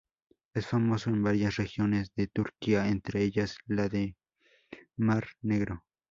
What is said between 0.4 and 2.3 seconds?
Es famoso en varias regiones de